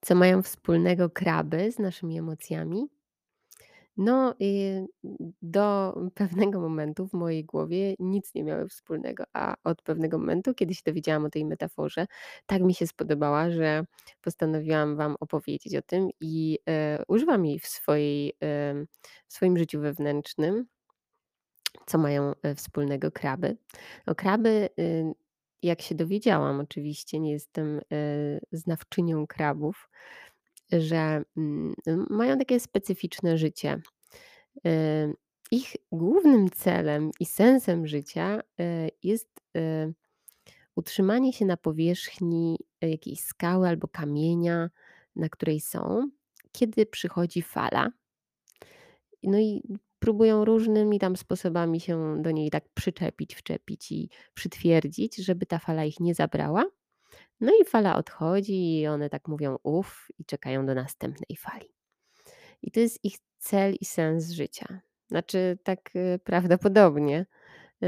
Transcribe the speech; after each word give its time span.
Co 0.00 0.14
mają 0.14 0.42
wspólnego 0.42 1.10
kraby 1.10 1.72
z 1.72 1.78
naszymi 1.78 2.18
emocjami? 2.18 2.88
No, 3.98 4.34
do 5.42 5.94
pewnego 6.14 6.60
momentu 6.60 7.08
w 7.08 7.12
mojej 7.12 7.44
głowie 7.44 7.94
nic 7.98 8.34
nie 8.34 8.44
miały 8.44 8.68
wspólnego, 8.68 9.24
a 9.32 9.54
od 9.64 9.82
pewnego 9.82 10.18
momentu, 10.18 10.54
kiedy 10.54 10.74
się 10.74 10.82
dowiedziałam 10.86 11.24
o 11.24 11.30
tej 11.30 11.44
metaforze, 11.44 12.06
tak 12.46 12.62
mi 12.62 12.74
się 12.74 12.86
spodobała, 12.86 13.50
że 13.50 13.84
postanowiłam 14.20 14.96
Wam 14.96 15.16
opowiedzieć 15.20 15.76
o 15.76 15.82
tym 15.82 16.08
i 16.20 16.58
e, 16.68 17.02
używam 17.08 17.46
jej 17.46 17.58
w, 17.58 17.66
swojej, 17.66 18.32
em, 18.40 18.86
w 19.28 19.32
swoim 19.32 19.58
życiu 19.58 19.80
wewnętrznym. 19.80 20.66
Co 21.86 21.98
mają 21.98 22.32
e, 22.42 22.54
wspólnego 22.54 23.10
kraby? 23.10 23.56
No, 24.06 24.14
kraby, 24.14 24.68
y, 24.78 25.14
jak 25.62 25.82
się 25.82 25.94
dowiedziałam, 25.94 26.60
oczywiście, 26.60 27.20
nie 27.20 27.32
jestem 27.32 27.78
e, 27.78 27.80
znawczynią 28.52 29.26
krabów, 29.26 29.90
że 30.72 31.22
mm, 31.36 31.74
mają 32.10 32.38
takie 32.38 32.60
specyficzne 32.60 33.38
życie. 33.38 33.80
E, 34.66 35.12
Ich 35.50 35.76
głównym 35.92 36.50
celem 36.50 37.10
i 37.20 37.26
sensem 37.26 37.86
życia 37.86 38.40
e, 38.60 38.88
jest 39.02 39.28
utrzymanie 40.76 41.32
się 41.32 41.44
na 41.46 41.56
powierzchni 41.56 42.58
jakiejś 42.80 43.20
skały 43.20 43.68
albo 43.68 43.88
kamienia, 43.88 44.70
na 45.16 45.28
której 45.28 45.60
są, 45.60 46.10
kiedy 46.52 46.86
przychodzi 46.86 47.42
fala. 47.42 47.90
No 49.22 49.38
i 49.38 49.62
próbują 49.98 50.44
różnymi 50.44 50.98
tam 50.98 51.16
sposobami 51.16 51.80
się 51.80 52.22
do 52.22 52.30
niej 52.30 52.50
tak 52.50 52.64
przyczepić, 52.74 53.34
wczepić 53.34 53.92
i 53.92 54.10
przytwierdzić, 54.34 55.16
żeby 55.16 55.46
ta 55.46 55.58
fala 55.58 55.84
ich 55.84 56.00
nie 56.00 56.14
zabrała. 56.14 56.64
No 57.40 57.52
i 57.62 57.64
fala 57.64 57.96
odchodzi 57.96 58.80
i 58.80 58.86
one 58.86 59.10
tak 59.10 59.28
mówią 59.28 59.56
uff 59.62 60.08
i 60.18 60.24
czekają 60.24 60.66
do 60.66 60.74
następnej 60.74 61.36
fali. 61.36 61.68
I 62.62 62.70
to 62.70 62.80
jest 62.80 63.04
ich 63.04 63.16
cel 63.38 63.74
i 63.80 63.84
sens 63.84 64.30
życia. 64.30 64.80
Znaczy 65.08 65.58
tak, 65.62 65.90
y, 65.96 66.20
prawdopodobnie, 66.24 67.26
y, 67.82 67.86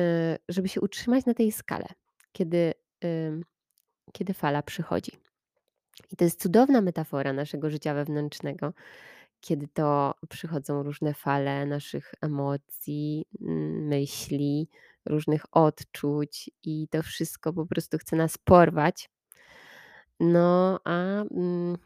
żeby 0.49 0.69
się 0.69 0.81
utrzymać 0.81 1.27
na 1.27 1.35
tej 1.35 1.53
skale, 1.53 1.87
kiedy, 2.33 2.75
kiedy 4.13 4.35
fala 4.35 4.63
przychodzi. 4.63 5.13
I 6.13 6.17
to 6.17 6.25
jest 6.25 6.43
cudowna 6.43 6.81
metafora 6.81 7.33
naszego 7.33 7.71
życia 7.71 7.95
wewnętrznego, 7.95 8.73
kiedy 9.41 9.69
to 9.69 10.15
przychodzą 10.29 10.83
różne 10.83 11.15
fale 11.15 11.67
naszych 11.67 12.15
emocji, 12.21 13.27
myśli, 13.89 14.69
różnych 15.07 15.45
odczuć 15.53 16.51
i 16.63 16.89
to 16.89 17.03
wszystko 17.03 17.53
po 17.53 17.67
prostu 17.67 17.99
chce 17.99 18.17
nas 18.17 18.39
porwać. 18.39 19.11
No, 20.21 20.81
a, 20.85 21.23
mm, 21.23 21.77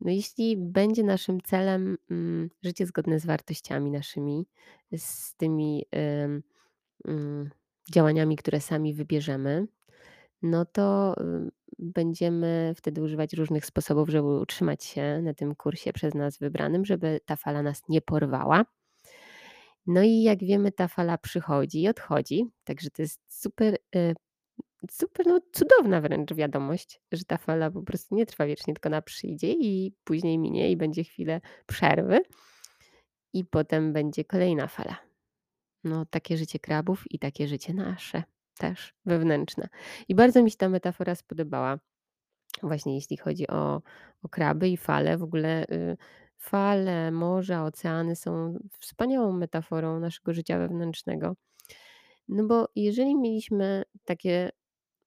no 0.00 0.10
jeśli 0.10 0.56
będzie 0.56 1.02
naszym 1.02 1.40
celem, 1.40 1.96
mm, 2.10 2.50
życie 2.62 2.86
zgodne 2.86 3.20
z 3.20 3.26
wartościami 3.26 3.90
naszymi, 3.90 4.46
z 4.96 5.34
tymi, 5.34 5.84
ym, 6.24 6.42
mm, 7.08 7.50
działaniami, 7.92 8.36
które 8.36 8.60
sami 8.60 8.94
wybierzemy, 8.94 9.66
no 10.42 10.64
to, 10.64 11.14
y, 11.20 11.50
będziemy 11.78 12.72
wtedy 12.76 13.02
używać 13.02 13.32
różnych 13.32 13.66
sposobów, 13.66 14.08
żeby 14.08 14.38
utrzymać 14.38 14.84
się 14.84 15.20
na 15.22 15.34
tym 15.34 15.54
kursie 15.54 15.92
przez 15.92 16.14
nas 16.14 16.38
wybranym, 16.38 16.84
żeby 16.84 17.20
ta 17.26 17.36
fala 17.36 17.62
nas 17.62 17.82
nie 17.88 18.00
porwała. 18.00 18.64
No 19.86 20.02
i 20.02 20.22
jak 20.22 20.38
wiemy, 20.38 20.72
ta 20.72 20.88
fala 20.88 21.18
przychodzi 21.18 21.82
i 21.82 21.88
odchodzi, 21.88 22.44
także 22.64 22.90
to 22.90 23.02
jest 23.02 23.20
super, 23.28 23.78
y, 23.96 24.14
super, 24.90 25.26
no 25.26 25.40
cudowna 25.52 26.00
wręcz 26.00 26.34
wiadomość, 26.34 27.00
że 27.12 27.24
ta 27.24 27.36
fala 27.36 27.70
po 27.70 27.82
prostu 27.82 28.14
nie 28.14 28.26
trwa 28.26 28.46
wiecznie, 28.46 28.74
tylko 28.74 28.88
ona 28.88 29.02
przyjdzie 29.02 29.52
i 29.52 29.94
później 30.04 30.38
minie 30.38 30.70
i 30.70 30.76
będzie 30.76 31.04
chwilę 31.04 31.40
przerwy 31.66 32.20
i 33.32 33.44
potem 33.44 33.92
będzie 33.92 34.24
kolejna 34.24 34.66
fala. 34.66 34.96
No, 35.84 36.06
takie 36.06 36.36
życie 36.36 36.58
krabów 36.58 37.04
i 37.10 37.18
takie 37.18 37.48
życie 37.48 37.74
nasze 37.74 38.22
też 38.58 38.94
wewnętrzne. 39.04 39.68
I 40.08 40.14
bardzo 40.14 40.42
mi 40.42 40.50
się 40.50 40.56
ta 40.56 40.68
metafora 40.68 41.14
spodobała. 41.14 41.78
Właśnie 42.62 42.94
jeśli 42.94 43.16
chodzi 43.16 43.48
o, 43.48 43.82
o 44.22 44.28
kraby 44.28 44.68
i 44.68 44.76
fale, 44.76 45.18
w 45.18 45.22
ogóle 45.22 45.64
y, 45.64 45.96
fale, 46.38 47.10
morza, 47.10 47.64
oceany 47.64 48.16
są 48.16 48.58
wspaniałą 48.78 49.32
metaforą 49.32 50.00
naszego 50.00 50.34
życia 50.34 50.58
wewnętrznego. 50.58 51.36
No 52.28 52.46
bo 52.46 52.68
jeżeli 52.76 53.16
mieliśmy 53.16 53.82
takie 54.04 54.50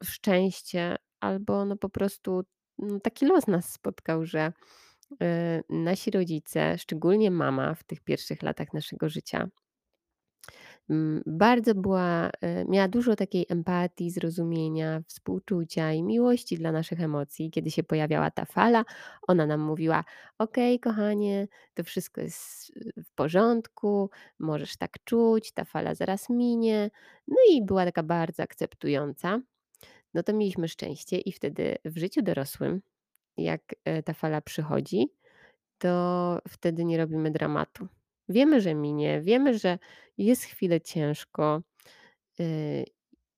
szczęście, 0.03 0.95
albo 1.19 1.65
no 1.65 1.77
po 1.77 1.89
prostu 1.89 2.43
no 2.77 2.99
taki 2.99 3.25
los 3.25 3.47
nas 3.47 3.73
spotkał, 3.73 4.25
że 4.25 4.53
y, 5.11 5.15
nasi 5.69 6.11
rodzice, 6.11 6.77
szczególnie 6.77 7.31
mama 7.31 7.75
w 7.75 7.83
tych 7.83 8.01
pierwszych 8.01 8.43
latach 8.43 8.73
naszego 8.73 9.09
życia, 9.09 9.47
Bardzo 11.25 11.75
była, 11.75 12.29
e, 12.41 12.65
miała 12.65 12.87
dużo 12.87 13.15
takiej 13.15 13.45
empatii, 13.49 14.11
zrozumienia, 14.11 15.01
współczucia 15.07 15.93
i 15.93 16.03
miłości 16.03 16.57
dla 16.57 16.71
naszych 16.71 17.01
emocji. 17.01 17.51
Kiedy 17.51 17.71
się 17.71 17.83
pojawiała 17.83 18.31
ta 18.31 18.45
fala, 18.45 18.85
ona 19.27 19.45
nam 19.45 19.59
mówiła: 19.61 20.03
Okej, 20.37 20.79
kochanie, 20.79 21.47
to 21.73 21.83
wszystko 21.83 22.21
jest 22.21 22.71
e, 22.97 23.03
w 23.03 23.11
porządku, 23.13 24.09
możesz 24.39 24.77
tak 24.77 25.03
czuć, 25.03 25.51
ta 25.51 25.65
fala 25.65 25.95
zaraz 25.95 26.29
minie. 26.29 26.91
No 27.27 27.35
i 27.51 27.65
była 27.65 27.85
taka 27.85 28.03
bardzo 28.03 28.43
akceptująca. 28.43 29.41
No 30.13 30.23
to 30.23 30.33
mieliśmy 30.33 30.67
szczęście, 30.67 31.17
i 31.19 31.31
wtedy 31.31 31.77
w 31.85 31.97
życiu 31.97 32.21
dorosłym, 32.21 32.81
jak 33.37 33.61
e, 33.85 34.03
ta 34.03 34.13
fala 34.13 34.41
przychodzi, 34.41 35.07
to 35.77 36.39
wtedy 36.47 36.85
nie 36.85 36.97
robimy 36.97 37.31
dramatu. 37.31 37.87
Wiemy, 38.29 38.61
że 38.61 38.75
minie, 38.75 39.21
wiemy, 39.21 39.59
że 39.59 39.79
jest 40.17 40.43
chwilę 40.43 40.81
ciężko, 40.81 41.61
y, 42.39 42.85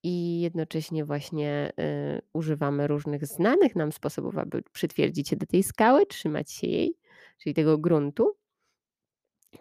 i 0.03 0.41
jednocześnie 0.41 1.05
właśnie, 1.05 1.71
y, 2.17 2.21
używamy 2.33 2.87
różnych 2.87 3.25
znanych 3.25 3.75
nam 3.75 3.91
sposobów, 3.91 4.37
aby 4.37 4.63
przytwierdzić 4.73 5.29
się 5.29 5.35
do 5.35 5.45
tej 5.45 5.63
skały, 5.63 6.05
trzymać 6.05 6.51
się 6.51 6.67
jej, 6.67 6.95
czyli 7.37 7.53
tego 7.53 7.77
gruntu. 7.77 8.35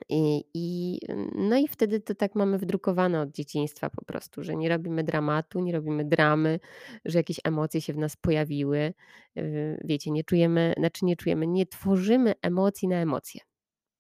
I 0.09 0.45
i 0.55 0.99
no 1.35 1.57
i 1.59 1.69
wtedy 1.69 2.01
to 2.01 2.15
tak 2.15 2.35
mamy 2.35 2.59
wdrukowane 2.59 3.21
od 3.21 3.31
dzieciństwa 3.31 3.91
po 3.91 4.05
prostu, 4.05 4.43
że 4.45 4.57
nie 4.57 4.69
robimy 4.69 5.05
dramatu, 5.05 5.61
nie 5.61 5.73
robimy 5.73 6.05
dramy, 6.05 6.61
że 7.05 7.19
jakieś 7.19 7.41
emocje 7.45 7.81
się 7.81 7.93
w 7.93 7.99
nas 7.99 8.17
pojawiły. 8.17 8.95
Y, 9.39 9.81
wiecie, 9.85 10.11
nie 10.11 10.25
czujemy 10.25 10.75
znaczy 10.79 11.05
nie 11.05 11.17
czujemy, 11.17 11.47
nie 11.47 11.67
tworzymy 11.67 12.35
emocji 12.43 12.89
na 12.89 12.97
emocje. 12.97 13.41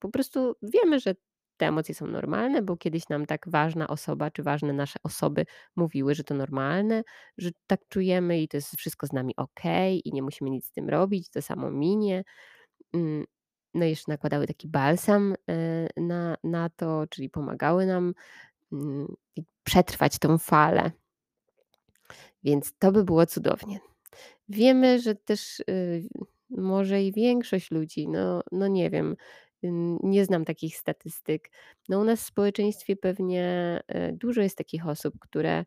Po 0.00 0.08
prostu 0.08 0.56
wiemy, 0.62 1.00
że 1.00 1.14
te 1.56 1.66
emocje 1.66 1.94
są 1.94 2.06
normalne, 2.06 2.62
bo 2.62 2.76
kiedyś 2.76 3.08
nam 3.08 3.26
tak 3.26 3.48
ważna 3.48 3.88
osoba, 3.88 4.30
czy 4.30 4.42
ważne 4.42 4.72
nasze 4.72 4.98
osoby 5.02 5.46
mówiły, 5.76 6.14
że 6.14 6.24
to 6.24 6.34
normalne, 6.34 7.02
że 7.38 7.50
tak 7.66 7.80
czujemy 7.88 8.42
i 8.42 8.48
to 8.48 8.56
jest 8.56 8.76
wszystko 8.76 9.06
z 9.06 9.12
nami 9.12 9.36
okej 9.36 10.08
i 10.08 10.12
nie 10.12 10.22
musimy 10.22 10.50
nic 10.50 10.66
z 10.66 10.72
tym 10.72 10.88
robić, 10.88 11.30
to 11.30 11.42
samo 11.42 11.70
minie. 11.70 12.24
Mm, 12.94 13.24
no 13.74 13.84
i 13.84 13.88
jeszcze 13.90 14.12
nakładały 14.12 14.46
taki 14.46 14.68
balsam, 14.68 15.34
e, 15.50 15.88
na 15.96 16.36
na 16.44 16.70
to, 16.70 17.04
czyli 17.10 17.30
pomagały 17.30 17.86
nam, 17.86 18.14
mm, 18.72 19.14
przetrwać 19.64 20.18
tą 20.18 20.38
falę. 20.38 20.92
Więc 22.44 22.72
to 22.78 22.92
by 22.92 23.04
było 23.04 23.26
cudownie. 23.26 23.80
Wiemy, 24.48 25.00
że 25.00 25.14
też, 25.14 25.60
y, 25.60 26.08
może 26.50 27.02
i 27.02 27.12
większość 27.12 27.70
ludzi, 27.70 28.08
no 28.08 28.42
no 28.52 28.68
nie 28.68 28.90
wiem, 28.90 29.16
nie 30.02 30.24
znam 30.24 30.44
takich 30.44 30.76
statystyk. 30.76 31.50
No 31.88 32.00
u 32.00 32.04
nas 32.04 32.20
w 32.22 32.26
społeczeństwie 32.26 32.96
pewnie, 32.96 33.44
e, 33.88 34.12
dużo 34.12 34.42
jest 34.42 34.58
takich 34.58 34.86
osób, 34.88 35.14
które, 35.20 35.64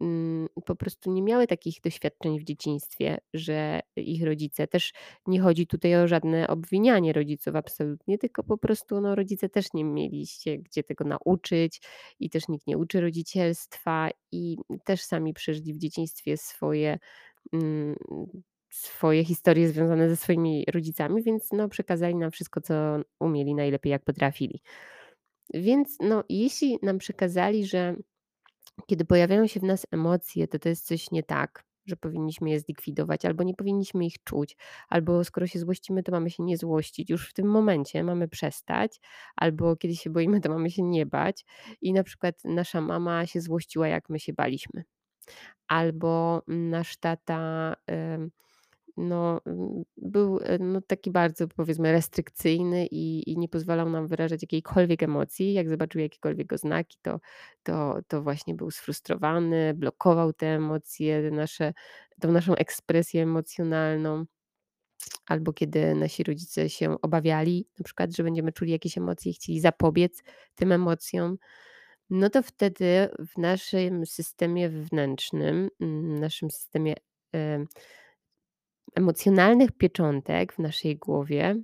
mm, 0.00 0.48
po 0.66 0.76
prostu 0.76 1.12
nie 1.12 1.22
miały 1.22 1.46
takich 1.46 1.80
doświadczeń 1.80 2.38
w 2.40 2.44
dzieciństwie, 2.44 3.18
że 3.34 3.80
ich 3.96 4.24
rodzice 4.24 4.66
też 4.66 4.92
nie 5.26 5.40
chodzi 5.40 5.66
tutaj 5.66 5.96
o 5.96 6.08
żadne 6.08 6.48
obwinianie 6.48 7.12
rodziców 7.12 7.56
absolutnie, 7.56 8.18
tylko 8.18 8.42
po 8.44 8.58
prostu, 8.58 9.00
no, 9.00 9.14
rodzice 9.14 9.48
też 9.48 9.66
nie 9.74 9.84
mieli 9.84 10.26
się 10.26 10.58
gdzie 10.58 10.82
tego 10.84 11.04
nauczyć 11.04 11.80
i 12.20 12.30
też 12.30 12.48
nikt 12.48 12.66
nie 12.66 12.78
uczy 12.78 13.00
rodzicielstwa 13.00 14.10
i 14.32 14.56
też 14.84 15.02
sami 15.02 15.34
przeżyli 15.34 15.74
w 15.74 15.78
dzieciństwie 15.78 16.36
swoje 16.36 16.98
mm, 17.52 17.96
swoje 18.74 19.24
historie 19.24 19.68
związane 19.68 20.08
ze 20.08 20.16
swoimi 20.16 20.64
rodzicami, 20.72 21.22
więc 21.22 21.48
no, 21.52 21.68
przekazali 21.68 22.14
nam 22.14 22.30
wszystko, 22.30 22.60
co 22.60 22.74
umieli 23.20 23.54
najlepiej, 23.54 23.90
jak 23.90 24.04
potrafili. 24.04 24.62
Więc 25.54 25.96
no, 26.00 26.24
jeśli 26.28 26.78
nam 26.82 26.98
przekazali, 26.98 27.66
że 27.66 27.96
kiedy 28.86 29.04
pojawiają 29.04 29.46
się 29.46 29.60
w 29.60 29.62
nas 29.62 29.86
emocje, 29.90 30.48
to 30.48 30.58
to 30.58 30.68
jest 30.68 30.86
coś 30.86 31.10
nie 31.10 31.22
tak, 31.22 31.64
że 31.86 31.96
powinniśmy 31.96 32.50
je 32.50 32.60
zlikwidować, 32.60 33.24
albo 33.24 33.44
nie 33.44 33.54
powinniśmy 33.54 34.06
ich 34.06 34.24
czuć, 34.24 34.56
albo 34.88 35.24
skoro 35.24 35.46
się 35.46 35.58
złościmy, 35.58 36.02
to 36.02 36.12
mamy 36.12 36.30
się 36.30 36.42
nie 36.42 36.56
złościć. 36.56 37.10
Już 37.10 37.30
w 37.30 37.32
tym 37.32 37.46
momencie 37.46 38.04
mamy 38.04 38.28
przestać, 38.28 39.00
albo 39.36 39.76
kiedy 39.76 39.96
się 39.96 40.10
boimy, 40.10 40.40
to 40.40 40.48
mamy 40.48 40.70
się 40.70 40.82
nie 40.82 41.06
bać. 41.06 41.44
I 41.80 41.92
na 41.92 42.04
przykład 42.04 42.34
nasza 42.44 42.80
mama 42.80 43.26
się 43.26 43.40
złościła, 43.40 43.88
jak 43.88 44.08
my 44.08 44.20
się 44.20 44.32
baliśmy 44.32 44.84
albo 45.68 46.42
nasz 46.46 46.96
tata, 46.96 47.76
no, 48.96 49.40
mm, 49.46 49.84
był, 49.96 50.40
e, 50.42 50.58
no, 50.58 50.80
taki 50.80 51.10
bardzo 51.10 51.48
powiedzmy 51.48 51.92
restrykcyjny 51.92 52.86
i 52.86 53.30
i 53.32 53.38
nie 53.38 53.48
pozwalał 53.48 53.90
nam 53.90 54.06
wyrażać 54.06 54.42
jakiejkolwiek 54.42 55.02
emocji. 55.02 55.52
Jak 55.52 55.68
zobaczył 55.68 56.00
jakiekolwiek 56.00 56.52
oznaki, 56.52 56.98
to 57.02 57.20
to 57.62 57.98
to 58.08 58.22
właśnie 58.22 58.54
był 58.54 58.70
sfrustrowany, 58.70 59.74
blokował 59.74 60.32
te 60.32 60.46
emocje, 60.46 61.30
nasze 61.30 61.72
tą 62.20 62.32
naszą 62.32 62.54
ekspresję 62.54 63.22
emocjonalną. 63.22 64.24
Albo 65.26 65.52
kiedy 65.52 65.94
nasi 65.94 66.24
rodzice 66.24 66.70
się 66.70 66.96
obawiali, 67.02 67.66
na 67.78 67.84
przykład, 67.84 68.16
że 68.16 68.22
będziemy 68.22 68.52
czuli 68.52 68.72
jakieś 68.72 68.98
emocje 68.98 69.30
i 69.30 69.34
chcieli 69.34 69.60
zapobiec 69.60 70.22
tym 70.54 70.72
emocjom, 70.72 71.38
no 72.10 72.30
to 72.30 72.42
wtedy 72.42 73.08
w 73.34 73.38
naszym 73.38 74.06
systemie 74.06 74.68
wewnętrznym, 74.70 75.68
mm, 75.80 76.18
naszym 76.18 76.50
systemie, 76.50 76.94
em, 77.32 77.66
emocjonalnych 78.94 79.72
pieczątek 79.72 80.52
w 80.52 80.58
naszej 80.58 80.96
głowie, 80.96 81.62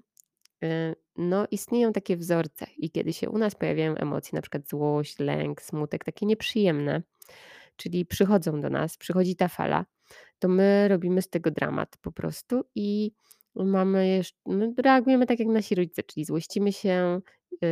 y, 0.65 0.95
no 1.17 1.47
istnieją 1.51 1.93
takie 1.93 2.17
wzorce 2.17 2.67
i 2.77 2.91
kiedy 2.91 3.13
się 3.13 3.31
u 3.31 3.39
nas 3.39 3.55
pojawiają 3.55 3.95
emocje, 3.95 4.37
na 4.37 4.43
przykład 4.43 4.69
złość, 4.69 5.19
lęk, 5.19 5.63
smutek, 5.63 6.05
takie 6.05 6.27
nieprzyjemne, 6.27 7.03
czyli 7.77 8.07
przychodzą 8.07 8.61
do 8.61 8.71
nas, 8.71 8.97
przychodzi 8.97 9.37
ta 9.37 9.49
fala, 9.49 9.85
to 10.39 10.49
my 10.49 10.89
robimy 10.89 11.23
z 11.23 11.29
tego 11.29 11.51
dramat 11.51 11.97
po 12.01 12.13
prostu 12.13 12.65
i 12.75 13.13
mamy 13.55 14.09
jeszcze 14.09 14.39
no, 14.47 14.73
reagujemy 14.79 15.27
tak 15.27 15.39
jak 15.39 15.49
nasi 15.49 15.75
rodzice, 15.75 16.03
czyli 16.03 16.25
złościmy 16.25 16.73
się, 16.73 17.21
yy, 17.63 17.69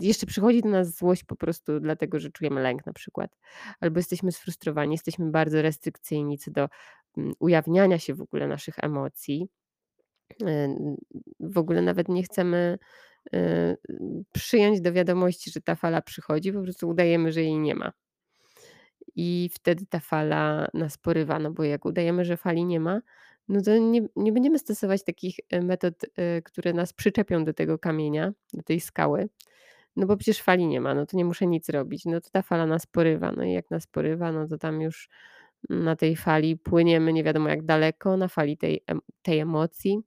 jeszcze 0.00 0.26
przychodzi 0.26 0.62
do 0.62 0.68
nas 0.68 0.96
złość 0.96 1.24
po 1.24 1.36
prostu 1.36 1.80
dlatego, 1.80 2.20
że 2.20 2.30
czujemy 2.30 2.62
lęk 2.62 2.86
na 2.86 2.92
przykład, 2.92 3.36
albo 3.80 3.98
jesteśmy 3.98 4.32
sfrustrowani, 4.32 4.92
jesteśmy 4.92 5.30
bardzo 5.30 5.62
restrykcyjni 5.62 6.38
co 6.38 6.50
do 6.50 6.68
ujawniania 7.38 7.98
się 7.98 8.14
w 8.14 8.20
ogóle 8.20 8.48
naszych 8.48 8.74
emocji. 8.78 9.48
Yy, 10.40 10.48
w 11.40 11.58
ogóle 11.58 11.82
nawet 11.82 12.08
nie 12.08 12.22
chcemy 12.22 12.78
yy, 13.32 13.76
przyjąć 14.32 14.80
do 14.80 14.92
wiadomości, 14.92 15.50
że 15.50 15.60
ta 15.60 15.74
fala 15.74 16.02
przychodzi, 16.02 16.52
po 16.52 16.62
prostu 16.62 16.88
udajemy, 16.88 17.32
że 17.32 17.42
jej 17.42 17.58
nie 17.58 17.74
ma. 17.74 17.92
I 19.16 19.50
wtedy 19.52 19.86
ta 19.86 20.00
fala 20.00 20.68
nas 20.74 20.98
porywa, 20.98 21.38
no 21.38 21.50
bo 21.50 21.64
jak 21.64 21.84
udajemy, 21.84 22.24
że 22.24 22.36
fali 22.36 22.64
nie 22.64 22.80
ma, 22.80 23.00
no 23.48 23.62
to 23.62 23.78
nie 23.78 24.08
nie 24.16 24.32
będziemy 24.32 24.58
stosować 24.58 25.04
takich, 25.04 25.36
e, 25.50 25.60
metod, 25.62 25.94
e, 26.16 26.42
które 26.42 26.72
nas 26.72 26.92
przyczepią 26.92 27.44
do 27.44 27.54
tego 27.54 27.78
kamienia, 27.78 28.32
do 28.52 28.62
tej 28.62 28.80
skały, 28.80 29.28
no 29.96 30.06
bo 30.06 30.16
przecież 30.16 30.42
fali 30.42 30.66
nie 30.66 30.80
ma, 30.80 30.94
no 30.94 31.06
to 31.06 31.16
nie 31.16 31.24
muszę 31.24 31.46
nic 31.46 31.68
robić. 31.68 32.04
No 32.04 32.20
to 32.20 32.30
ta 32.30 32.42
fala 32.42 32.66
nas 32.66 32.86
porywa, 32.86 33.32
no 33.32 33.44
i 33.44 33.52
jak 33.52 33.70
nas 33.70 33.86
porywa, 33.86 34.32
no 34.32 34.48
to 34.48 34.58
tam 34.58 34.80
już 34.80 35.08
na 35.70 35.96
tej 35.96 36.16
fali 36.16 36.56
płyniemy 36.56 37.12
nie 37.12 37.24
wiadomo 37.24 37.48
jak 37.48 37.64
daleko, 37.64 38.16
na 38.16 38.28
fali 38.28 38.56
tej 38.56 38.84
tej 39.22 39.38
emocji. 39.38 40.02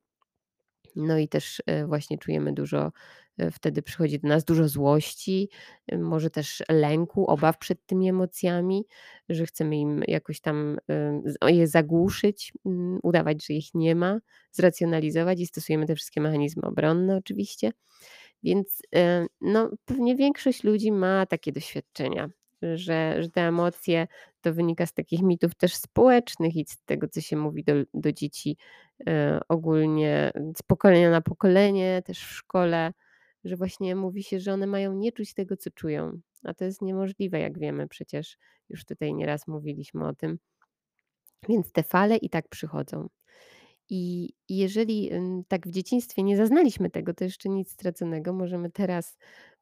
No 0.97 1.17
i 1.17 1.27
też, 1.27 1.61
e, 1.65 1.87
właśnie 1.87 2.17
czujemy 2.17 2.53
dużo 2.53 2.91
e, 3.37 3.51
wtedy 3.51 3.81
przychodzi 3.81 4.19
do 4.19 4.27
nas 4.27 4.43
dużo 4.43 4.67
złości, 4.67 5.49
e, 5.87 5.97
może 5.97 6.29
też 6.29 6.63
lęku, 6.69 7.27
obaw 7.27 7.57
przed 7.57 7.85
tymi 7.85 8.09
emocjami, 8.09 8.85
że 9.29 9.45
chcemy 9.45 9.77
im 9.77 10.03
jakoś 10.07 10.41
tam, 10.41 10.77
je 11.47 11.67
zagłuszyć, 11.67 12.53
mm, 12.65 12.99
udawać, 13.03 13.45
że 13.45 13.53
ich 13.53 13.73
nie 13.73 13.95
ma, 13.95 14.19
zracjonalizować 14.51 15.39
i 15.39 15.47
stosujemy 15.47 15.85
te 15.85 15.95
wszystkie 15.95 16.21
mechanizmy 16.21 16.61
obronne 16.63 17.17
oczywiście. 17.17 17.71
Więc, 18.43 18.81
no, 19.41 19.69
pewnie 19.85 20.15
większość 20.15 20.63
ludzi 20.63 20.91
ma 20.91 21.25
takie 21.25 21.51
doświadczenia, 21.51 22.29
że 22.61 23.23
że 23.23 23.29
te 23.29 23.41
emocje 23.41 24.07
to 24.41 24.53
wynika 24.53 24.85
z 24.85 24.93
takich 24.93 25.21
mitów 25.21 25.55
też 25.55 25.75
społecznych 25.75 26.55
i 26.55 26.65
z 26.65 26.77
tego, 26.85 27.07
co 27.07 27.21
się 27.21 27.37
mówi 27.37 27.63
do 27.63 27.73
do 27.93 28.11
dzieci, 28.11 28.57
e, 29.07 29.39
ogólnie 29.49 30.31
z 30.57 30.63
pokolenia 30.63 31.11
na 31.11 31.21
pokolenie, 31.21 32.01
też 32.05 32.19
w 32.19 32.31
szkole, 32.31 32.93
że 33.43 33.55
właśnie 33.55 33.95
mówi 33.95 34.23
się, 34.23 34.39
że 34.39 34.53
one 34.53 34.67
mają 34.67 34.93
nie 34.93 35.11
czuć 35.11 35.33
tego, 35.33 35.57
co 35.57 35.71
czują, 35.71 36.19
a 36.43 36.53
to 36.53 36.65
jest 36.65 36.81
niemożliwe, 36.81 37.39
jak 37.39 37.59
wiemy 37.59 37.87
przecież, 37.87 38.37
już 38.69 38.85
tutaj 38.85 39.13
nieraz 39.13 39.47
mówiliśmy 39.47 40.07
o 40.07 40.13
tym. 40.13 40.39
Więc 41.49 41.71
te 41.71 41.83
fale 41.83 42.17
i 42.17 42.29
tak 42.29 42.47
przychodzą. 42.49 43.07
I 43.89 44.33
jeżeli, 44.49 45.11
tak 45.47 45.67
w 45.67 45.71
dzieciństwie 45.71 46.23
nie 46.23 46.37
zaznaliśmy 46.37 46.89
tego, 46.89 47.13
to 47.13 47.23
jeszcze 47.23 47.49
nic 47.49 47.71
straconego. 47.71 48.33
Możemy 48.33 48.71
teraz 48.71 49.17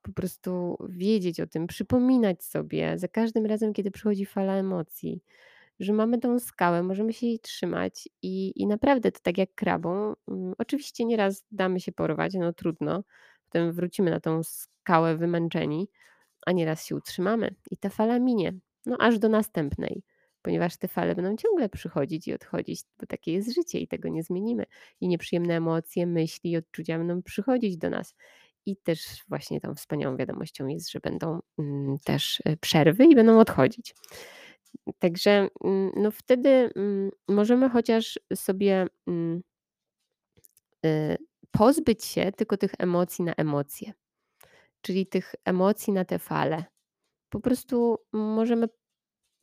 po 0.05 0.13
prostu 0.13 0.77
wiedzieć 0.89 1.39
o 1.39 1.47
tym, 1.47 1.67
przypominać 1.67 2.43
sobie 2.43 2.99
za 2.99 3.07
każdym 3.07 3.45
razem, 3.45 3.73
kiedy 3.73 3.91
przychodzi 3.91 4.25
fala 4.25 4.53
emocji, 4.53 5.21
że 5.79 5.93
mamy 5.93 6.19
tą 6.19 6.39
skałę, 6.39 6.83
możemy 6.83 7.13
się 7.13 7.27
jej 7.27 7.39
trzymać 7.39 8.09
i 8.21 8.53
i 8.55 8.67
naprawdę 8.67 9.11
to 9.11 9.19
tak 9.23 9.37
jak 9.37 9.55
krabą, 9.55 10.13
mm, 10.27 10.53
oczywiście 10.57 11.05
nieraz 11.05 11.45
damy 11.51 11.79
się 11.79 11.91
porwać, 11.91 12.33
no 12.35 12.53
trudno, 12.53 13.03
potem 13.45 13.73
wrócimy 13.73 14.11
na 14.11 14.19
tą 14.19 14.43
skałę 14.43 15.17
wymęczeni, 15.17 15.89
a 16.45 16.51
nieraz 16.51 16.85
się 16.85 16.95
utrzymamy 16.95 17.55
i 17.71 17.77
ta 17.77 17.89
fala 17.89 18.19
minie, 18.19 18.53
no 18.85 18.97
aż 18.99 19.19
do 19.19 19.29
następnej 19.29 20.03
ponieważ 20.41 20.77
te 20.77 20.87
fale 20.87 21.15
będą 21.15 21.35
ciągle 21.37 21.69
przychodzić 21.69 22.27
i 22.27 22.33
odchodzić, 22.33 22.81
bo 22.99 23.05
takie 23.07 23.33
jest 23.33 23.55
życie 23.55 23.79
i 23.79 23.87
tego 23.87 24.09
nie 24.09 24.23
zmienimy. 24.23 24.65
I 25.01 25.07
nieprzyjemne 25.07 25.55
emocje, 25.55 26.07
myśli 26.07 26.51
i 26.51 26.57
odczucia 26.57 26.97
będą 26.97 27.21
przychodzić 27.23 27.77
do 27.77 27.89
nas. 27.89 28.15
I 28.65 28.77
też 28.77 29.23
właśnie 29.27 29.61
tą 29.61 29.75
wspaniałą 29.75 30.17
wiadomością 30.17 30.67
jest, 30.67 30.91
że 30.91 30.99
będą 30.99 31.39
mm, 31.59 31.97
też 32.03 32.41
e, 32.45 32.57
przerwy 32.57 33.05
i 33.05 33.15
będą 33.15 33.39
odchodzić. 33.39 33.95
Także 34.99 35.47
mm, 35.63 35.91
no 35.95 36.11
wtedy 36.11 36.49
mm, 36.49 37.11
możemy 37.27 37.69
chociaż 37.69 38.19
sobie 38.35 38.87
y, 40.85 41.17
pozbyć 41.51 42.05
się 42.05 42.31
tylko 42.31 42.57
tych 42.57 42.71
emocji 42.79 43.25
na 43.25 43.33
emocje, 43.33 43.93
czyli 44.81 45.07
tych 45.07 45.35
emocji 45.45 45.93
na 45.93 46.05
te 46.05 46.19
fale. 46.19 46.63
Po 47.29 47.39
prostu 47.39 47.97
możemy 48.13 48.67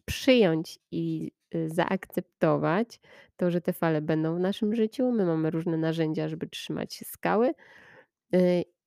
przyjąć 0.04 0.78
i 0.90 1.32
y, 1.54 1.68
zaakceptować 1.68 3.00
to, 3.36 3.50
że 3.50 3.60
te 3.60 3.72
fale 3.72 4.00
będą 4.00 4.36
w 4.36 4.40
naszym 4.40 4.74
życiu. 4.74 5.12
My 5.12 5.24
mamy 5.24 5.50
różne 5.50 5.76
narzędzia, 5.76 6.28
żeby 6.28 6.46
trzymać 6.46 6.94
się 6.94 7.04
skały. 7.04 7.54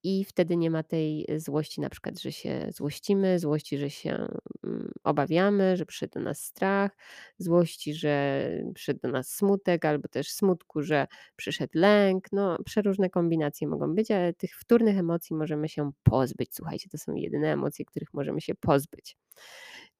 Y, 0.06 0.07
I 0.07 0.24
wtedy 0.25 0.57
nie 0.57 0.72
ma 0.72 0.84
tej 0.84 1.25
złości, 1.38 1.81
na 1.81 1.90
przykład, 1.90 2.19
że 2.19 2.31
się 2.31 2.68
złościmy, 2.72 3.40
złości, 3.40 3.78
że 3.78 3.90
się 3.90 4.28
mm, 4.63 4.92
obawiamy, 5.04 5.78
że 5.78 5.86
przyszedł 5.86 6.13
do 6.13 6.19
nas 6.19 6.44
strach, 6.44 6.92
złości, 7.38 7.94
że 7.94 8.46
przyszedł 8.75 9.00
do 9.00 9.10
nas 9.10 9.30
smutek, 9.30 9.86
albo 9.86 10.07
też 10.07 10.31
smutku, 10.31 10.81
że 10.81 11.07
przyszedł 11.36 11.72
lęk. 11.75 12.28
No, 12.31 12.57
przeróżne 12.66 13.10
kombinacje 13.10 13.68
mogą 13.68 13.96
być, 13.96 14.12
ale 14.12 14.34
tych 14.34 14.56
wtórnych 14.56 14.98
emocji 14.98 15.36
możemy 15.36 15.70
się 15.70 15.91
pozbyć. 16.03 16.56
Słuchajcie, 16.56 16.89
to 16.89 16.98
są 16.98 17.15
jedyne 17.15 17.53
emocje, 17.53 17.86
których 17.86 18.13
możemy 18.13 18.41
się 18.41 18.56
pozbyć. 18.56 19.18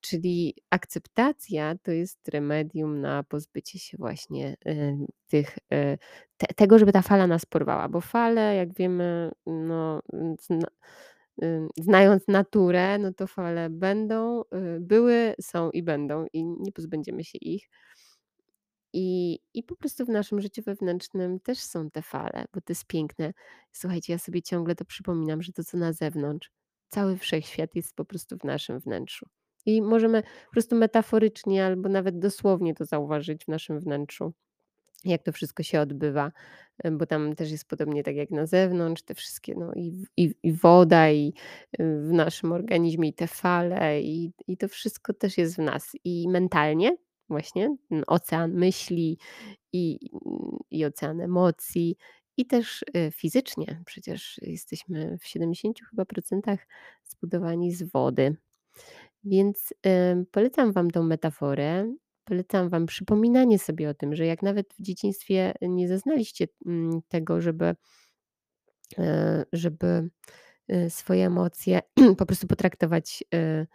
Czyli 0.06 0.56
akceptacja 0.70 1.76
to 1.84 1.92
jest 1.92 2.28
remedium 2.30 3.02
na 3.02 3.24
pozbycie 3.24 3.80
się 3.80 3.98
właśnie, 3.98 4.58
y, 4.68 4.98
tych, 5.28 5.58
y, 5.74 5.98
te 6.38 6.48
tego, 6.56 6.80
żeby 6.80 6.92
ta 6.92 7.02
fala 7.02 7.28
nas 7.28 7.46
porwała, 7.46 7.90
bo 7.90 8.02
fale, 8.02 8.56
jak 8.56 8.74
wiemy, 8.74 9.32
no, 9.46 10.02
zna 10.42 10.68
y, 11.44 11.68
znając 11.82 12.28
naturę, 12.28 12.98
no 12.98 13.14
to 13.14 13.28
fale 13.28 13.70
będą, 13.70 14.44
były, 14.80 15.36
są 15.42 15.72
i 15.72 15.84
będą 15.84 16.26
i 16.34 16.46
nie 16.46 16.72
pozbędziemy 16.72 17.24
się 17.24 17.38
ich. 17.38 17.70
I 18.94 19.40
i 19.54 19.64
po 19.64 19.76
prostu 19.76 20.06
w 20.06 20.10
naszym 20.10 20.42
życiu 20.42 20.62
wewnętrznym 20.66 21.40
też 21.40 21.60
są 21.60 21.92
te 21.92 22.02
fale, 22.02 22.46
bo 22.54 22.62
to 22.62 22.72
jest 22.72 22.86
piękne. 22.88 23.34
Słuchajcie, 23.72 24.14
ja 24.14 24.20
sobie 24.20 24.42
ciągle 24.42 24.76
to 24.76 24.86
przypominam, 24.86 25.42
że 25.42 25.54
to, 25.54 25.64
co 25.64 25.78
na 25.78 25.94
zewnątrz, 25.94 26.52
cały 26.90 27.18
wszechświat 27.18 27.76
jest 27.76 27.96
po 27.96 28.06
prostu 28.06 28.38
w 28.38 28.44
naszym 28.44 28.80
wnętrzu. 28.80 29.26
I 29.66 29.82
możemy 29.82 30.24
po 30.24 30.52
prostu 30.52 30.76
metaforycznie 30.76 31.66
albo 31.66 31.90
nawet 31.90 32.20
dosłownie 32.20 32.76
to 32.76 32.86
zauważyć 32.86 33.46
w 33.46 33.48
naszym 33.48 33.80
wnętrzu, 33.80 34.34
jak 35.06 35.24
to 35.24 35.32
wszystko 35.32 35.64
się 35.64 35.82
odbywa, 35.82 36.32
e, 36.84 36.92
bo 36.92 37.06
tam 37.06 37.36
też 37.36 37.52
jest 37.52 37.68
podobnie 37.68 38.04
tak 38.04 38.16
jak 38.16 38.32
na 38.32 38.46
zewnątrz, 38.46 39.02
te 39.02 39.16
wszystkie, 39.16 39.56
no 39.56 39.74
i, 39.76 40.06
i, 40.18 40.36
i 40.44 40.54
woda, 40.54 41.12
i 41.12 41.34
y, 41.80 42.02
w 42.02 42.14
naszym 42.14 42.52
organizmie, 42.52 43.10
i 43.10 43.14
te 43.14 43.28
fale, 43.28 44.02
i, 44.02 44.32
i 44.48 44.58
to 44.58 44.68
wszystko 44.68 45.14
też 45.14 45.38
jest 45.38 45.56
w 45.56 45.60
nas. 45.60 45.92
I 46.04 46.30
mentalnie, 46.30 46.98
właśnie, 47.30 47.76
ten 47.90 48.04
ocean 48.08 48.54
myśli 48.54 49.18
i, 49.74 50.10
i 50.72 50.86
ocean 50.86 51.22
emocji, 51.22 51.98
i 52.38 52.46
też 52.46 52.86
y, 52.98 53.12
fizycznie. 53.12 53.84
Przecież 53.86 54.40
jesteśmy 54.42 55.18
w 55.18 55.28
70 55.28 55.80
chyba 55.90 56.06
procentach 56.06 56.68
zbudowani 57.04 57.72
z 57.72 57.84
wody. 57.84 58.36
Więc, 59.26 59.74
ym, 60.12 60.26
polecam 60.32 60.72
Wam 60.72 60.92
tą 60.92 61.04
metaforę, 61.04 61.94
polecam 62.26 62.70
Wam 62.70 62.86
przypominanie 62.86 63.60
sobie 63.60 63.90
o 63.90 63.94
tym, 63.94 64.16
że 64.16 64.26
jak 64.26 64.42
nawet 64.44 64.74
w 64.80 64.82
dzieciństwie 64.82 65.54
nie 65.62 65.88
zaznaliście, 65.88 66.48
mm, 66.66 67.02
tego, 67.08 67.42
żeby, 67.42 67.76
e, 69.00 69.46
żeby, 69.54 70.10
y, 70.74 70.90
swoje 70.90 71.26
emocje 71.26 71.82
po 72.20 72.26
prostu 72.26 72.48
potraktować, 72.48 73.24
y, 73.36 73.68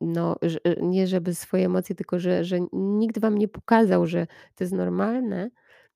no, 0.00 0.36
y, 0.66 0.76
nie 0.82 1.06
żeby 1.06 1.34
swoje 1.34 1.66
emocje, 1.66 1.94
tylko 1.94 2.18
że 2.18 2.44
że 2.44 2.58
nikt 2.72 3.18
wam 3.20 3.38
nie 3.38 3.48
pokazał, 3.48 4.06
że 4.06 4.26
to 4.54 4.64
jest 4.64 4.74
normalne, 4.74 5.50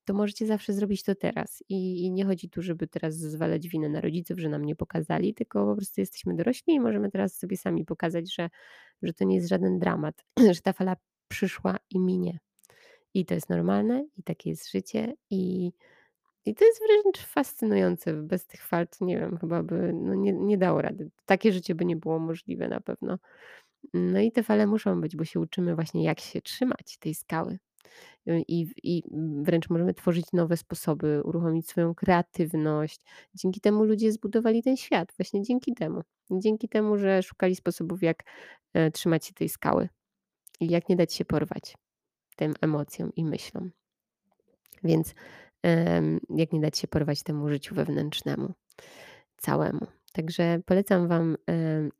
to 0.04 0.14
możecie 0.14 0.46
zawsze 0.46 0.72
zrobić 0.72 1.02
to 1.02 1.14
teraz. 1.14 1.64
I 1.68 2.04
i 2.04 2.10
nie 2.12 2.24
chodzi 2.24 2.50
tu, 2.50 2.62
żeby 2.62 2.86
teraz 2.86 3.14
zwalać 3.14 3.68
winę 3.68 3.88
na 3.88 4.00
rodziców, 4.00 4.38
że 4.38 4.48
nam 4.48 4.64
nie 4.64 4.76
pokazali, 4.76 5.34
tylko 5.34 5.66
po 5.66 5.76
prostu 5.76 6.00
jesteśmy 6.00 6.34
dorośli 6.34 6.74
i 6.74 6.80
możemy 6.80 7.10
teraz 7.10 7.38
sobie 7.38 7.56
sami 7.56 7.84
pokazać, 7.84 8.34
że 8.34 8.50
że 9.02 9.12
to 9.12 9.24
nie 9.24 9.36
jest 9.36 9.48
żaden 9.48 9.78
dramat, 9.78 10.24
że 10.54 10.60
ta 10.60 10.72
fala 10.72 10.96
przyszła 11.28 11.76
i 11.90 12.00
minie. 12.00 12.38
I 13.14 13.26
to 13.26 13.34
jest 13.34 13.48
normalne, 13.50 14.06
i 14.16 14.22
takie 14.22 14.50
jest 14.50 14.70
życie, 14.70 15.14
i 15.30 15.72
i 16.46 16.54
to 16.54 16.64
jest 16.64 16.80
wręcz 16.82 17.18
fascynujące. 17.26 18.14
Bez 18.14 18.46
tych 18.46 18.62
fal 18.66 18.86
nie 19.00 19.18
wiem, 19.18 19.38
chyba 19.38 19.62
by 19.62 19.92
no 19.92 20.14
nie 20.14 20.32
nie 20.32 20.58
dało 20.58 20.82
rady. 20.82 21.10
Takie 21.26 21.52
życie 21.52 21.74
by 21.74 21.84
nie 21.84 21.96
było 21.96 22.18
możliwe 22.18 22.68
na 22.68 22.80
pewno. 22.80 23.18
No 23.94 24.20
i 24.20 24.32
te 24.32 24.42
fale 24.42 24.66
muszą 24.66 25.00
być, 25.00 25.16
bo 25.16 25.24
się 25.24 25.40
uczymy 25.40 25.74
właśnie 25.74 26.04
jak 26.04 26.20
się 26.20 26.42
trzymać 26.42 26.98
tej 26.98 27.14
skały. 27.14 27.58
Y, 28.28 28.44
I 28.48 28.66
i 28.82 29.02
wręcz 29.42 29.70
możemy 29.70 29.94
tworzyć 29.94 30.26
nowe 30.32 30.56
sposoby, 30.56 31.22
uruchomić 31.24 31.68
swoją 31.68 31.94
kreatywność. 31.94 33.00
Dzięki 33.34 33.60
temu 33.60 33.84
ludzie 33.84 34.12
zbudowali 34.12 34.62
ten 34.62 34.76
świat, 34.76 35.12
właśnie 35.18 35.42
dzięki 35.42 35.74
temu. 35.74 36.02
Dzięki 36.30 36.68
temu, 36.68 36.98
że 36.98 37.22
szukali 37.22 37.56
sposobów, 37.56 38.02
jak, 38.02 38.24
e, 38.74 38.90
trzymać 38.90 39.26
się 39.26 39.34
tej 39.34 39.48
skały 39.48 39.88
i 40.60 40.68
jak 40.68 40.88
nie 40.88 40.96
dać 40.96 41.14
się 41.14 41.24
porwać 41.24 41.76
tym 42.36 42.54
emocjom 42.60 43.14
i 43.14 43.24
myślom. 43.24 43.70
Więc, 44.84 45.14
jak 46.30 46.52
nie 46.52 46.60
dać 46.60 46.78
się 46.78 46.88
porwać 46.88 47.22
temu 47.22 47.48
życiu 47.48 47.74
wewnętrznemu 47.74 48.54
całemu. 49.36 49.86
Także 50.12 50.60
polecam 50.66 51.08
wam, 51.08 51.36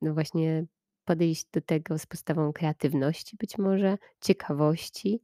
no 0.03 0.15
właśnie 0.15 0.67
podejść 1.05 1.47
do 1.53 1.61
tego 1.61 1.99
z 1.99 2.07
postawą 2.07 2.53
kreatywności 2.53 3.37
być 3.37 3.59
może, 3.59 3.99
ciekawości, 4.21 5.23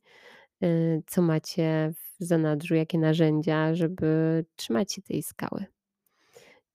co 1.07 1.23
macie 1.23 1.93
w 1.95 2.25
zanadrzu, 2.25 2.75
jakie 2.75 2.99
narzędzia, 2.99 3.75
żeby 3.75 4.45
trzymać 4.57 4.93
się 4.93 5.03
tej 5.03 5.23
skały. 5.23 5.65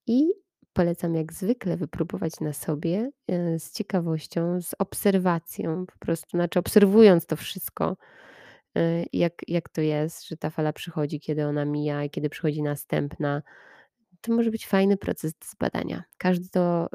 I 0.08 0.46
polecam 0.74 1.16
jak 1.16 1.34
zwykle 1.34 1.78
wypróbować 1.78 2.40
na 2.40 2.54
sobie, 2.54 3.12
y, 3.32 3.60
z 3.60 3.72
ciekawością, 3.72 4.62
z 4.62 4.76
obserwacją 4.80 5.86
po 5.86 5.98
prostu, 6.00 6.30
znaczy 6.30 6.60
obserwując 6.60 7.26
to 7.26 7.36
wszystko, 7.36 7.98
y, 8.78 9.06
jak 9.14 9.34
jak 9.48 9.70
to 9.70 9.82
jest, 9.82 10.28
że 10.28 10.38
ta 10.38 10.50
fala 10.50 10.74
przychodzi, 10.74 11.20
kiedy 11.20 11.46
ona 11.46 11.66
mija 11.66 12.04
i 12.04 12.10
kiedy 12.10 12.30
przychodzi 12.30 12.62
następna. 12.64 13.42
To 14.26 14.34
może 14.34 14.52
być 14.52 14.68
fajny 14.68 14.98
proces 14.98 15.34
zbadania. 15.52 16.04
Każdy 16.18 16.50
to, 16.50 16.90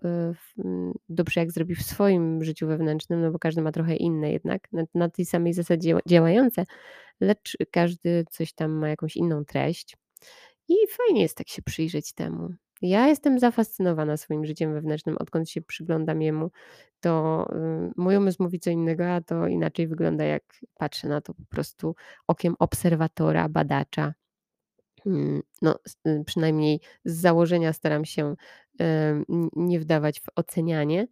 y, 0.58 0.62
dobrze 1.08 1.40
jak 1.40 1.52
zrobi 1.52 1.74
w 1.74 1.82
swoim 1.82 2.44
życiu 2.44 2.66
wewnętrznym, 2.66 3.22
no 3.22 3.30
bo 3.30 3.38
każdy 3.38 3.62
ma 3.62 3.72
trochę 3.72 3.96
inne 3.96 4.32
jednak, 4.32 4.72
na 4.72 4.84
na 4.94 5.08
tej 5.08 5.26
samej 5.26 5.52
zasadzie 5.52 5.98
działające, 6.06 6.66
lecz 7.20 7.56
każdy 7.70 8.24
coś 8.30 8.52
tam 8.52 8.70
ma 8.70 8.88
jakąś 8.88 9.16
inną 9.16 9.44
treść 9.44 9.96
i 10.68 10.74
fajnie 10.88 11.22
jest 11.22 11.36
tak 11.36 11.48
się 11.48 11.62
przyjrzeć 11.62 12.12
temu. 12.12 12.48
Ja 12.82 13.08
jestem 13.08 13.38
zafascynowana 13.38 14.16
swoim 14.16 14.44
życiem 14.44 14.74
wewnętrznym, 14.74 15.16
odkąd 15.18 15.50
się 15.50 15.62
przyglądam 15.62 16.22
jemu, 16.22 16.50
to, 17.00 17.46
y, 17.88 17.92
mój 17.96 18.16
umysł 18.16 18.42
mówi 18.42 18.60
co 18.60 18.70
innego, 18.70 19.14
a 19.14 19.20
to 19.20 19.46
inaczej 19.46 19.88
wygląda, 19.88 20.24
jak 20.24 20.42
patrzę 20.78 21.08
na 21.08 21.20
to 21.20 21.34
po 21.34 21.44
prostu 21.44 21.94
okiem 22.26 22.54
obserwatora, 22.58 23.48
badacza. 23.48 24.14
Mm, 25.06 25.42
no, 25.62 25.78
y, 26.06 26.22
przynajmniej 26.26 26.80
z 27.04 27.20
założenia 27.20 27.72
staram 27.72 28.04
się, 28.04 28.34
nie 29.56 29.80
wdawać 29.80 30.20
w 30.20 30.24
ocenianie, 30.36 31.06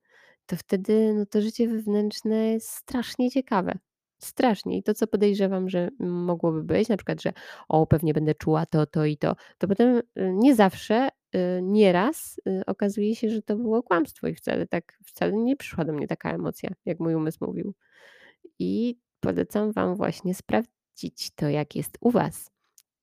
to 0.46 0.56
wtedy, 0.56 1.14
no, 1.14 1.26
to 1.26 1.40
życie 1.42 1.68
wewnętrzne 1.68 2.52
jest 2.52 2.68
strasznie 2.68 3.30
ciekawe. 3.30 3.78
Strasznie. 4.18 4.78
I 4.78 4.82
to, 4.82 4.94
co 4.94 5.06
podejrzewam, 5.06 5.68
że 5.68 5.88
mogłoby 5.98 6.62
być, 6.62 6.88
na 6.88 6.96
przykład, 6.96 7.22
że 7.22 7.32
o, 7.68 7.86
pewnie 7.86 8.14
będę 8.14 8.34
czuła 8.34 8.66
to, 8.66 8.86
to 8.86 9.04
i 9.04 9.16
to, 9.16 9.36
to 9.58 9.68
potem, 9.68 9.98
y, 9.98 10.02
nie 10.16 10.54
zawsze, 10.54 11.08
y, 11.34 11.38
nieraz, 11.62 12.40
okazuje 12.66 13.16
się, 13.16 13.30
że 13.30 13.42
to 13.42 13.56
było 13.56 13.82
kłamstwo 13.82 14.28
i 14.28 14.34
wcale 14.34 14.66
tak 14.66 14.98
wcale 15.04 15.32
nie 15.32 15.56
przyszła 15.56 15.84
do 15.84 15.92
mnie 15.92 16.06
taka 16.06 16.32
emocja, 16.32 16.70
jak 16.84 17.00
mój 17.00 17.14
umysł 17.14 17.38
mówił. 17.46 17.74
I 18.58 18.98
polecam 19.20 19.72
wam 19.72 19.96
właśnie 19.96 20.34
sprawdzić 20.34 21.30
to, 21.34 21.48
jak 21.48 21.76
jest 21.76 21.98
u 22.00 22.10
was. 22.10 22.50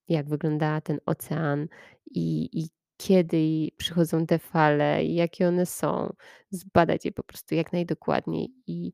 Jak 0.08 0.28
wygląda 0.28 0.80
ten 0.80 1.00
ocean 1.06 1.68
i 2.06 2.48
i 2.52 2.68
kiedy 2.96 3.68
przychodzą 3.76 4.26
te 4.26 4.38
fale 4.38 5.04
i 5.04 5.14
jakie 5.14 5.48
one 5.48 5.66
są. 5.66 6.12
Zbadać 6.50 7.04
je 7.04 7.12
po 7.12 7.22
prostu 7.22 7.54
jak 7.54 7.72
najdokładniej 7.72 8.54
i 8.66 8.92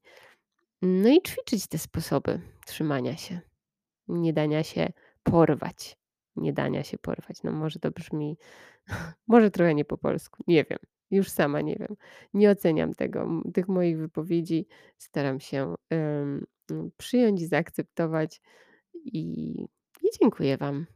no 0.83 1.09
i 1.09 1.23
ćwiczyć 1.23 1.67
te 1.67 1.79
sposoby 1.79 2.41
trzymania 2.67 3.17
się, 3.17 3.41
nie 4.09 4.33
dania 4.33 4.63
się 4.63 4.93
porwać, 5.23 5.97
nie 6.37 6.53
dania 6.53 6.85
się 6.85 6.99
porwać. 6.99 7.43
No 7.43 7.53
może 7.53 7.79
to 7.79 7.91
brzmi 7.91 8.39
może 9.29 9.51
trochę 9.51 9.75
nie 9.75 9.85
po 9.85 9.99
polsku, 9.99 10.45
nie 10.47 10.65
wiem, 10.65 10.79
już 11.11 11.31
sama 11.31 11.61
nie 11.61 11.77
wiem. 11.77 11.97
Nie 12.35 12.51
oceniam 12.51 12.95
tego, 12.95 13.29
tych 13.55 13.69
moich 13.69 13.99
wypowiedzi. 13.99 14.67
Staram 14.99 15.41
się, 15.41 15.75
em, 15.91 16.47
przyjąć 16.97 17.49
zaakceptować 17.49 18.41
i 19.05 19.55
i 20.03 20.09
dziękuję 20.21 20.57
wam. 20.57 20.87